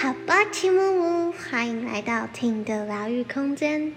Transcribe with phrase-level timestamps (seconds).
[0.00, 3.92] 好吧，齐木木，欢迎来到听的疗愈空间。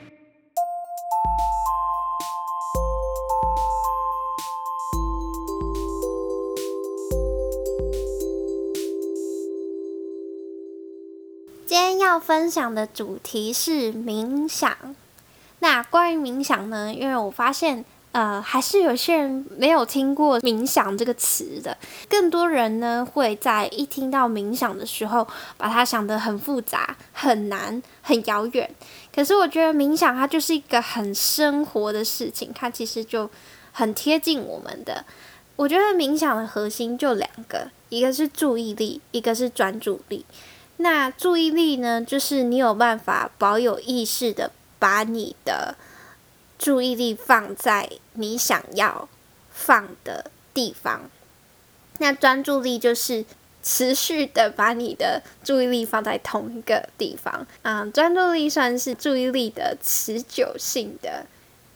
[11.68, 14.95] 今天要分享的主题是冥想。
[15.59, 16.91] 那关于冥想呢？
[16.91, 17.86] 因为我发现。
[18.14, 21.78] 呃，还是有些人没有听过冥想这个词的，
[22.10, 25.25] 更多人呢会在一听到冥想的时候，
[25.57, 28.69] 把它想得很复杂、很难、很遥远。
[29.16, 33.30] 可是我觉得冥想它就是一个很生活的事情，它其实就
[33.72, 35.05] 很贴近我们的。
[35.55, 40.26] 我觉得冥想的核心就两个，一个是注意力，一个是专注力。
[40.78, 45.76] 那注意力呢，就是你有办法保有意识的把你的。
[46.64, 49.08] 注意力放在你想要
[49.52, 51.10] 放的地方，
[52.00, 53.24] 那专注力就是
[53.64, 57.48] 持续的把你的注意力放在同一个地方。
[57.62, 61.26] 嗯，专注力算是注意力的持久性的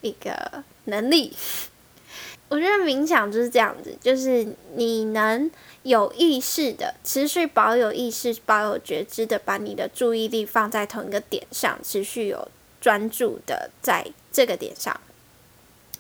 [0.02, 1.34] 一个能力。
[2.50, 5.50] 我觉得冥想就是这样子，就是你能
[5.84, 12.50] 有意识的持续保有意识、保有觉知的把你的注意力放在同一个点上，持续有
[12.82, 14.06] 专注的在。
[14.36, 15.00] 这个点上，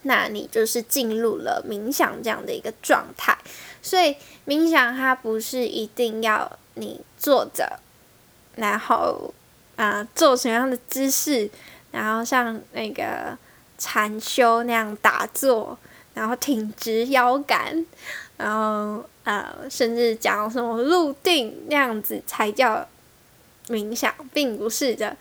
[0.07, 3.35] 那你就是进入了冥想这样的一个状态。
[3.81, 7.79] 所以冥想它不是一定要你坐着，
[8.55, 9.33] 然后
[9.75, 11.49] 啊做什么样的姿势，
[11.91, 13.37] 然后像那个
[13.77, 15.77] 禅修那样打坐，
[16.13, 17.85] 然后挺直腰杆，
[18.37, 22.87] 然后呃甚至讲什么入定那样子才叫
[23.67, 25.15] 冥想，并不是的。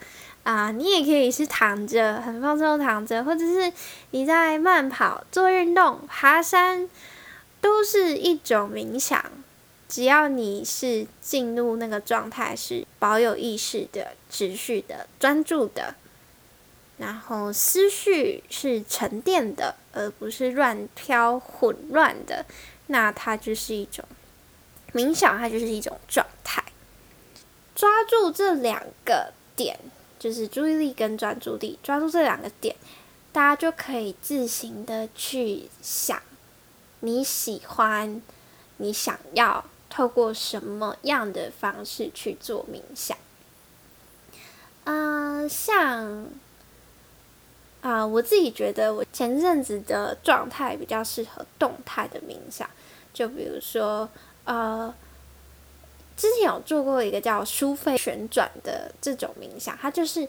[0.45, 3.73] 啊，你也可以是躺着，很放松躺着，或者是
[4.11, 6.87] 你在慢跑、做运动、爬山，
[7.59, 9.25] 都是一种冥想。
[9.89, 15.95] 只要你是进入那个状态，是保有意识的、持续的、专注的，
[16.99, 22.45] 然后思绪是沉淀的，而不是乱飘、混乱的，
[22.85, 24.05] 那它就是一种
[24.93, 26.63] 冥想，它就是一种状态。
[27.73, 29.79] 抓住这两个点。
[30.25, 32.75] 就是注意力跟专注力，抓住这两个点，
[33.31, 36.19] 大家就可以自行的去想，
[37.01, 38.19] 你喜欢，
[38.77, 43.15] 你想要透过什么样的方式去做冥想？
[44.85, 46.25] 嗯，像
[47.81, 52.67] 啊，我自己觉得我前阵子的状态比较适合动态的冥想，
[53.13, 54.09] 就比如说
[54.45, 54.91] 呃。
[56.17, 60.27] 之前有做过一个叫苏菲旋转的这种冥想，它就是，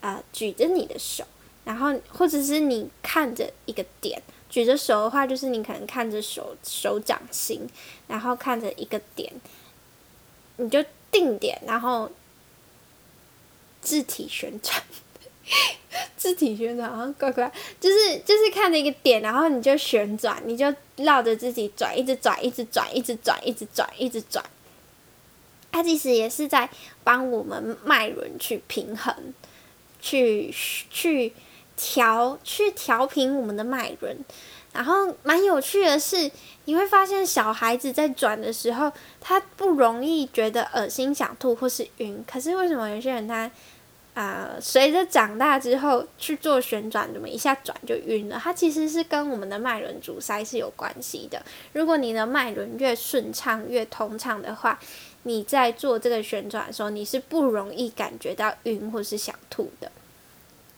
[0.00, 1.24] 呃，举着你的手，
[1.64, 7.68] 然后或者是你看着一个点，举着手的话，就是你可能看着手手掌心，
[8.06, 9.30] 然后看着一个点，
[10.56, 12.10] 你就定点，然后
[13.82, 14.82] 字体旋转，
[16.16, 24.42] 字体旋转啊，乖乖，就是就是看着一个点，然后你就旋转，你就绕着自己转，一直转，一直转，一直转，一直转，一直转。
[25.76, 26.66] 它其实也是在
[27.04, 29.14] 帮我们脉轮去平衡，
[30.00, 30.50] 去
[30.88, 31.34] 去
[31.76, 34.16] 调去调平我们的脉轮。
[34.72, 36.30] 然后蛮有趣的是，
[36.64, 42.24] 你会发现小孩子在转的时候，他不容易觉得恶心、想吐或是晕。
[42.26, 43.50] 可是为什么有些人他
[44.14, 48.40] 啊，随着长大之后去做旋转，怎么一下转就晕了？
[48.42, 51.42] 它其实是跟我们的脉轮阻塞是有关系的。
[51.74, 54.78] 如果你的脉轮越顺畅、越通畅的话，
[55.26, 59.90] 你在做这个旋转的时候，你是不容易感觉到晕或是想吐的。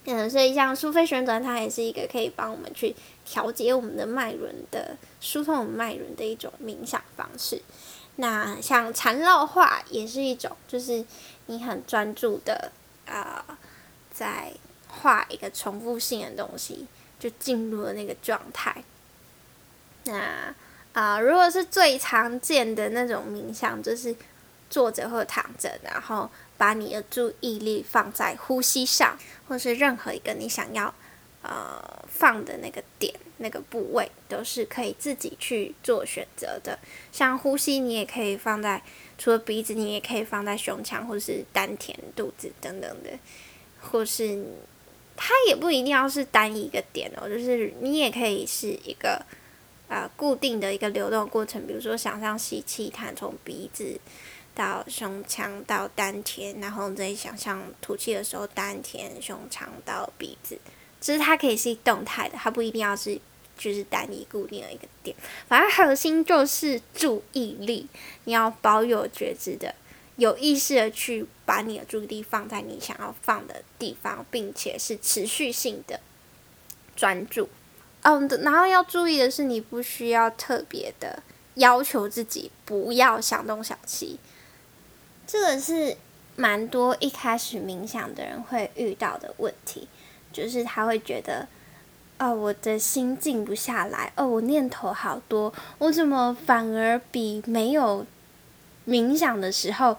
[0.07, 7.61] 嗯，所以像苏菲旋转，它也是一个可以帮我们去调节我们的脉轮的、疏通我们脉轮的一种冥想方式。
[8.17, 11.05] 那像缠绕画也是一种，就是
[11.45, 12.73] 你很专注的
[13.07, 13.45] 啊，
[14.11, 14.51] 在
[14.89, 16.87] 画一个重复性的东西，
[17.21, 18.83] 就进入了那个状态。
[20.05, 20.55] 那
[20.95, 24.17] 啊，如果是最常见的那种冥想，就是。
[24.71, 30.95] 坐着或躺着，然后把你的注意力放在呼吸上，或是任何一个你想要
[31.43, 36.79] 呃放的那个点、那个部位，都是可以自己去做选择的。
[37.11, 38.83] 像呼吸，你也可以放在
[39.17, 43.19] 除了鼻子，你也可以放在胸腔或是丹田、肚子等等的，
[43.81, 44.45] 或是
[45.17, 49.25] 它也不一定要是单一个点哦，就是你也可以是一个
[49.89, 53.99] 呃固定的一个流动过程，比如说想象吸气，它从鼻子。
[54.59, 60.59] 到胸腔到丹田，然后再想象吐气的时候，丹田、胸腔到鼻子，
[61.01, 63.17] 其实它可以是动态的，它不一定要是
[63.57, 65.15] 就是单一固定的一个点。
[65.47, 67.87] 反正核心就是注意力，
[68.25, 69.73] 你要保有觉知的
[70.17, 76.01] 有意识的去把你的注意力放在你想要放的地方，并且是持续性的
[76.97, 77.49] 专注。
[78.03, 81.23] 嗯，然后要注意的是，你不需要特别的
[81.55, 84.19] 要求自己不要想东想西。
[85.29, 85.95] 这个是
[86.37, 89.87] 蛮多一开始冥想的人会遇到的问题，
[90.33, 91.47] 就是他会觉得，
[92.19, 98.07] 哦，我的心静不下来，哦，我念头好多，我怎么反而比没有
[98.87, 99.99] 冥想的时候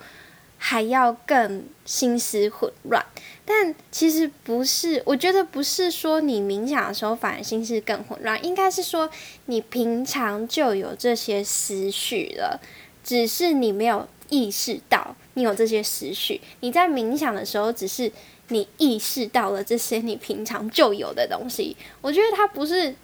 [0.57, 3.05] 还要更心思混乱？
[3.45, 9.07] 但其实不是，我觉得不是说你冥想的时候反而心思更混乱，应该是说
[9.45, 12.59] 你平常就有这些思绪了，
[13.03, 14.07] 只是你没有。
[14.29, 18.11] 意识到你有这些思绪，你在冥想的时候，只是
[18.49, 21.75] 你意识到了这些你平常就有的东西。
[22.01, 22.95] 我觉得它不是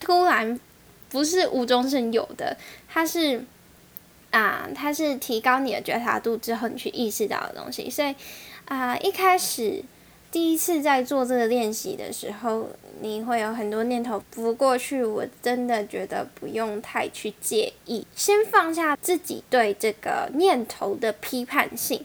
[0.00, 0.58] 突然，
[1.08, 2.56] 不是无中生有的，
[2.88, 3.44] 它是
[4.30, 7.88] 啊，它是提高你的觉察度之后，你去意识到的东西。
[7.88, 8.14] 所以
[8.66, 9.82] 啊，一开始。
[10.32, 12.70] 第一次在做这个练习的时候，
[13.02, 15.04] 你会有很多念头浮过去。
[15.04, 22.02] 我真的觉得不用太去介意，先放下自己对这个念头的批判性。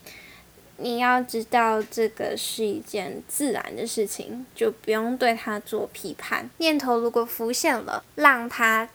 [0.75, 6.49] 你要知道，这个是一件自然的事情，就不用对它做批判。
[6.57, 8.89] 念头如果浮现了，让它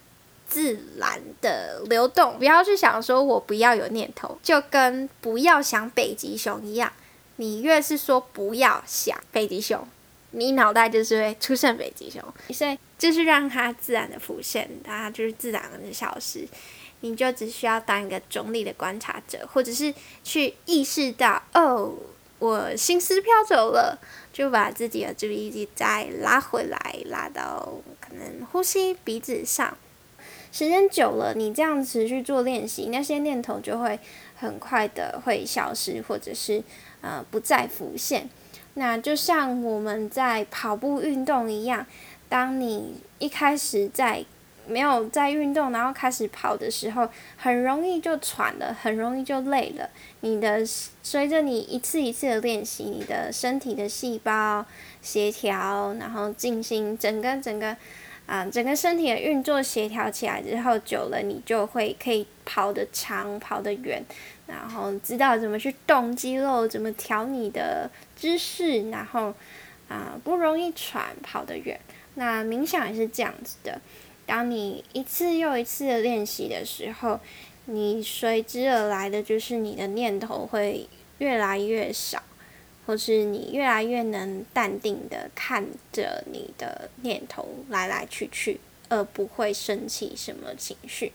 [0.47, 6.93] 自然的流动，不要去想说我不要有念头，就跟不要想北极熊一样。
[7.43, 9.85] 你越是说不要想北极熊，
[10.31, 12.23] 你脑袋就是会出现北极熊，
[12.55, 16.47] 所以就是让它自然的浮现，它就是自然的消失。
[17.01, 19.93] 你就只需要当一个中立的观察者，或者是
[20.23, 21.93] 去意识到，哦，
[22.39, 23.99] 我心思飘走了，
[24.33, 29.77] 就把自己的注意力再拉回来，拉到可能呼吸、鼻子上。
[30.53, 33.99] 时间久了，你这样持续做练习，那些念头就会
[34.37, 36.63] 很快的会消失，或者是。
[37.03, 38.31] 呃，不再浮现。
[38.75, 41.87] 那就像我们在跑步运动一样，
[42.31, 44.25] 当你一开始在
[44.67, 47.07] 没有在运动，然后开始跑的时候，
[47.37, 49.91] 很容易就喘了，很容易就累了。
[50.21, 50.65] 你的
[51.03, 54.65] 随着你一次一次的练习，你的身体的细胞
[55.03, 57.77] 协调，然后进行，整个整个
[58.27, 64.03] 啊，整个身体的运作协调起来之后，久了你就会可以跑得长，跑得远。
[64.47, 69.33] 然后知道怎么去动肌肉，怎么调你的姿势，然后
[69.89, 71.81] 啊不容易喘，跑得远。
[72.17, 73.81] 那冥想也是这样子的，
[74.27, 77.19] 当你一次又一次的练习的时候，
[77.67, 80.87] 你随之而来的就是你的念头会
[81.19, 82.23] 越来越少，
[82.85, 88.61] 或是你越来越能淡定的看着你的念头来来去去，
[88.91, 91.13] 而不会生起什么情绪。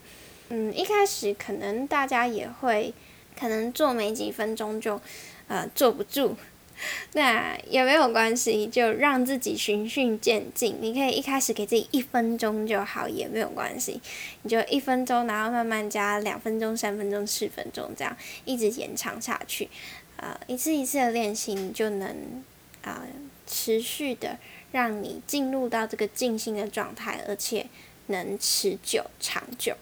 [0.49, 2.93] 嗯，一开始可能大家也会。
[3.39, 4.99] 可能做没几分钟就，
[5.47, 6.35] 呃，坐不住，
[7.13, 10.77] 那也没有关系，就让自己循序渐进。
[10.81, 14.01] 你可以一开始给自己一分钟就好，也没有关系。
[14.43, 19.69] 你就一分钟，然后慢慢加两分钟、三分钟、四分钟，这样一直延长下去。
[20.17, 22.43] 呃，一次一次的练习，你就能
[22.81, 23.05] 啊
[23.45, 24.37] 持续的
[24.71, 27.67] 让你进入到这个静心的状态，而且
[28.07, 29.75] 能持久长久。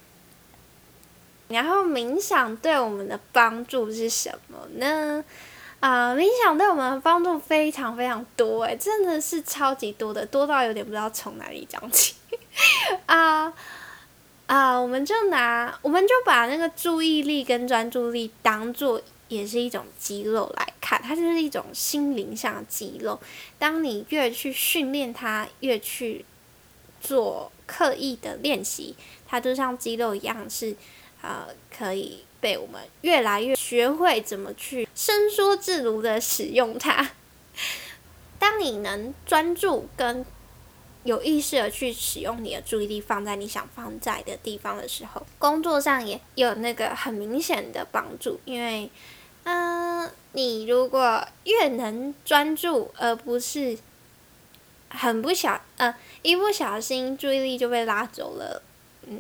[1.47, 5.24] 然后冥想对我们的帮助是什么呢？
[5.80, 12.16] 啊，冥想对我们的帮助非常非常多，诶，真的是超级多的，多到有点不知道从哪里讲起。
[13.06, 13.54] 啊
[14.47, 23.19] 啊，我们就拿，我们就把那个注意力跟专注力当做也是一种肌肉来看，它就是一种心灵上的肌肉。
[23.59, 26.25] 当你越去训练它，越去
[26.99, 28.95] 做刻意的练习，
[29.28, 30.75] 它就像肌肉一样是。
[31.26, 37.10] 呃，可以被我们越来越学会怎么去伸缩自如的使用它。
[38.38, 40.24] 当你能专注跟
[41.04, 48.40] 有意识的去使用你的注意力放在你想放在的地方的时候，工作上也有那个很明显的帮助。
[48.46, 48.92] 因为，
[49.46, 53.78] 嗯，你如果越能专注，而不是
[54.90, 58.62] 很不小，呃，一不小心注意力就被拉走了。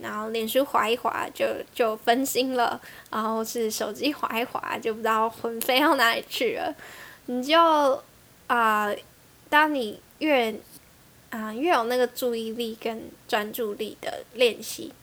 [0.01, 2.79] 然后脸书划一划就就分心了，
[3.11, 6.75] 然后是手机划一划就不知道魂飞到哪里去了。
[7.27, 8.03] 你就
[8.47, 8.93] 啊，
[9.49, 10.53] 当你越
[11.29, 14.93] 啊越有那个注意力跟专注力的练习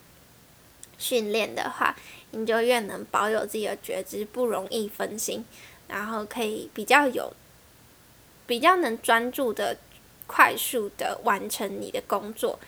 [0.99, 1.97] 训练的话，
[2.31, 5.45] 你就越能保有自己的觉知，不容易分心，
[5.89, 7.33] 然后可以比较有
[8.47, 9.77] 比较能专注的
[10.27, 12.59] 快速的完成你的工作。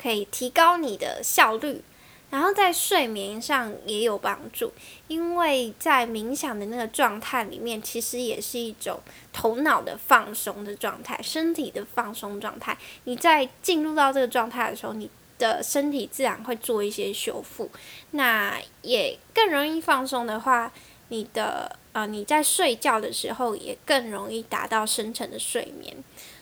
[0.00, 1.82] 可以提高你的效率，
[2.30, 4.72] 然后在睡眠上也有帮助，
[5.08, 9.00] 因为在冥想的那个状态里面，其实也是一种
[9.32, 12.76] 头脑的放松的状态，身体的放松状态。
[13.04, 17.70] 你在进入到这个状态的时候，你的身体自然会做一些修复。
[18.10, 20.72] 那也更容易放松的话，
[21.08, 25.96] 你的呃你在睡觉的时候也更容易达到深层的睡眠。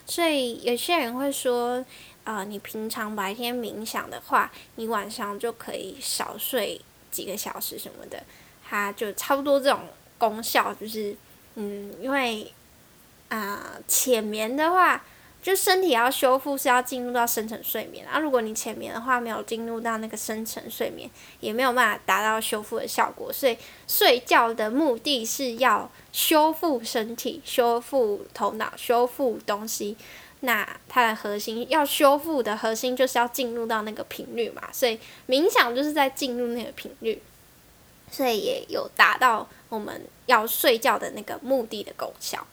[0.06, 1.84] 所以有些人会说。
[2.25, 8.23] 啊，你平常白天冥想的话，你晚上就可以少睡几个小时什么的，
[8.66, 9.81] 它就差不多这种
[10.16, 11.14] 功效，就是
[11.57, 12.50] 嗯，因为
[13.28, 15.04] 啊浅眠的话，
[15.43, 29.95] 就身体要修复是要进入到深层睡眠，啊如果你浅眠的话没有进入到那个深层睡眠，也没有办法达到修复的效果，所以睡觉的目的是要修复身体、修复头脑、修复东西。
[30.45, 37.23] 那它的核心要修复的核心就是要进入到那个频率嘛，所以冥想就是在进入那个频率，
[38.11, 42.47] 所以也有达到我们要睡觉的那个目的的功效。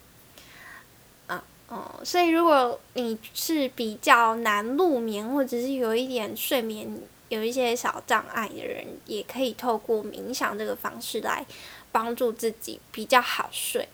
[1.28, 6.88] 啊哦，所以如果你是比较难入眠，或者是有一点睡眠
[7.28, 11.46] 有一些小障碍的人，也可以透过冥想这个方式来
[11.92, 13.90] 帮助自己比较好睡。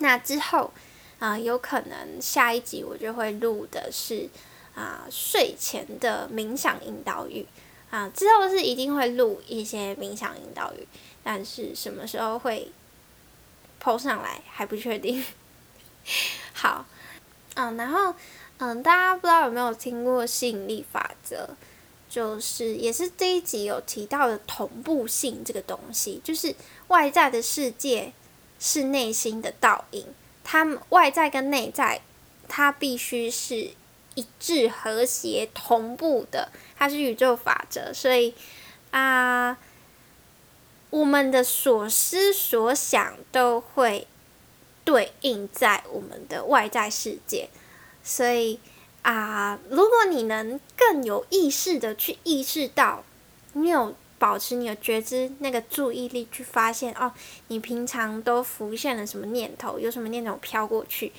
[0.00, 0.70] 那之后。
[1.24, 4.28] 啊，有可能下一集我就会录的是
[4.74, 7.46] 啊睡前的冥想引导语
[7.88, 10.86] 啊，之后是一定会录一些冥想引导语，
[11.22, 12.70] 但是什么时候会
[13.80, 15.24] 抛上来还不确定。
[16.52, 16.84] 好，
[17.54, 18.14] 嗯，然后
[18.58, 21.48] 嗯，大家不知道有没有听过吸引力法则？
[22.10, 26.54] 就是也是这一集有提到的同步性这个东西，就是
[26.88, 28.12] 外在的世界
[28.60, 30.06] 是内心的倒影。
[30.44, 32.02] 他们外在跟内在，
[32.46, 33.70] 它必须是
[34.14, 37.92] 一致、和谐、同步的，它是宇宙法则。
[37.92, 38.34] 所以
[38.92, 39.58] 啊，
[40.90, 44.06] 我们的所思所想都会
[44.84, 47.48] 对应在我们的外在世界。
[48.04, 48.60] 所以
[49.02, 53.02] 啊，如果你能更有意识的去意识到，
[53.54, 53.96] 你有。
[54.24, 57.12] 保持你的觉知，那个注意力去发现哦，
[57.48, 61.12] 你平常都浮现了什么念头，有什么念头飘过去，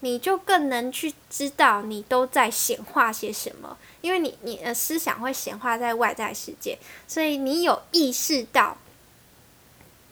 [0.00, 3.78] 你就更能去知道你都在显化些什么。
[4.02, 8.76] 因为你你的思想会显化在外在世界，所以你有意识到，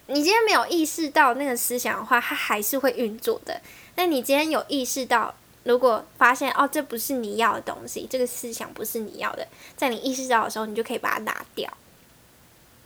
[0.07, 3.61] 你今天没有意识到那个思想的话，它还是会运作的。
[3.97, 5.35] 那你今天有意识到，
[5.65, 9.47] 如果发现哦，这不是你要的东西，这个思想不是你要的，
[9.77, 11.71] 在你意识到的时候，你就可以把它拿掉。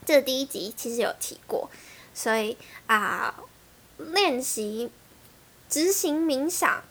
[0.07, 1.69] 这第一集其实有提过，
[2.15, 3.35] 所以啊，
[3.99, 4.89] 练习
[5.69, 6.85] 执行冥想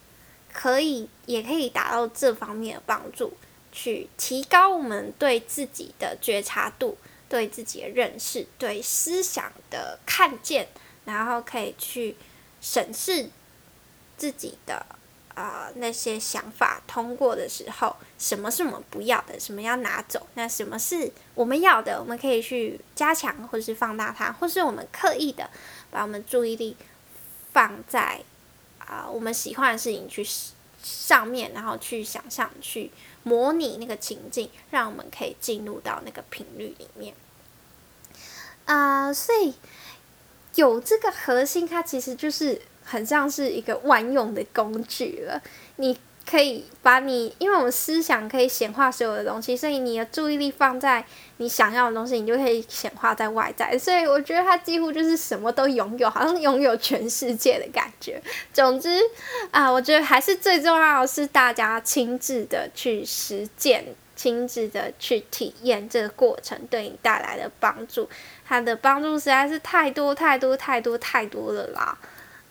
[0.52, 3.32] 可以，也可以达到这方面的帮助，
[3.72, 10.68] 去提高我们对自己的觉察度、对自己的认识、对思想的看见，
[11.06, 12.16] 然后可以去
[12.60, 13.30] 审视
[14.18, 14.84] 自己的。
[15.36, 20.26] 啊，那些想法通过的时候，什么是我们不要的，什么要拿走？
[20.32, 22.00] 那什么是我们要的？
[22.00, 25.50] 我们可以去加强，或是放大它，或是我们刻意的
[25.90, 26.74] 把我们注意力
[27.52, 28.22] 放在
[28.78, 30.26] 啊我们喜欢的事情去
[30.82, 32.90] 上面，然后去想象、去
[33.22, 37.14] 模拟那个情境，让我们可以进入到那个频率里面。
[38.64, 39.52] 啊，所以
[40.54, 42.62] 有这个核心，它其实就是。
[42.88, 45.42] 很像是一个万用的工具了，
[45.76, 51.04] 你可以把你，因为我们思想可以显化所有的东西，所以你的注意力放在
[51.36, 53.76] 你想要的东西，你就可以显化在外在。
[53.76, 58.20] 所以我觉得它几乎就是什么都拥有，好像拥有全世界的感觉。
[58.52, 59.00] 总之
[59.50, 63.84] 啊，我觉得还是最重要的是大家亲自的去实践，
[64.16, 68.08] 亲自的去体验这个过程对你带来的帮助。
[68.44, 71.96] 它的帮助实在是太多太多太多太多了啦。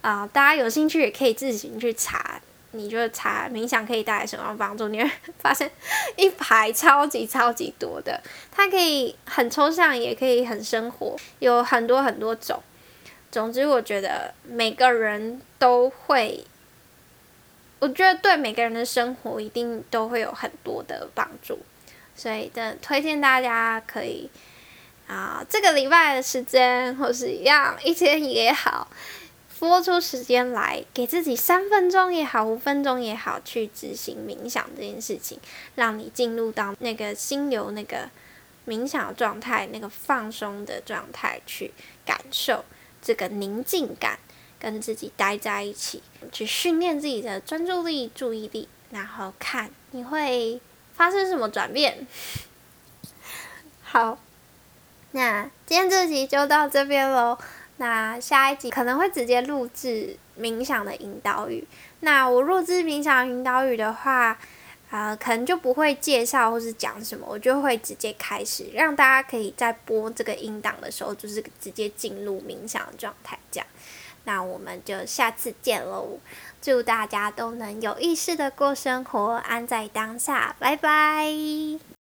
[0.06, 2.40] 啊，大家有兴趣也可以自行去查，
[2.74, 5.10] 你就查冥想可以带来什么帮助，你会
[5.42, 5.68] 发现
[6.16, 8.22] 一排超级超级多的，
[8.52, 12.62] 它可以很抽象，也可以很生活，有很多很多种。
[13.32, 16.46] 总之，我觉得每个人都会，
[17.80, 21.58] 我觉得对每个人的生活一定都会有很多的帮助，
[22.16, 24.30] 所以的推荐大家可以
[25.08, 28.88] 啊，这个礼拜的时间或是一样一天也好。
[29.58, 35.40] 拨出时间来，给自己三分钟也好，五分钟也好，去执行冥想这件事情，
[35.76, 38.10] 让你进入到那个心流、那个
[38.68, 41.74] 冥想状态、那个放松的状态，去
[42.06, 42.66] 感受
[43.02, 44.20] 这个宁静感，
[44.60, 50.60] 跟自己待在一起，去训练自己的专注力、注意力，然后看你会
[50.94, 52.06] 发生什么转变。
[53.84, 54.20] 好，
[55.12, 57.38] 那今天这集就到这边喽。
[57.78, 61.68] 那下一集可能会直接录制冥想的引导语。
[62.00, 64.38] 那我录制冥想引导语的话，
[64.90, 73.38] 啊，可能就不会介绍或是讲什么，我就会直接开始，让大家可以在播这个音档的时候，就是直接进入冥想的状态。
[73.52, 73.68] 这样，
[74.24, 76.20] 那我们就下次见喽！
[76.62, 81.86] 祝大家都能有意识的过生活，安在当下，拜拜。